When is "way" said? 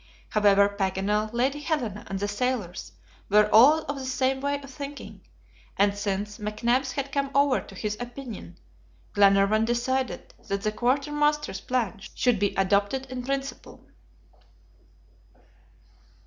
4.41-4.59